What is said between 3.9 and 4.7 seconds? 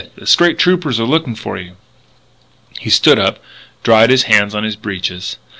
his hands on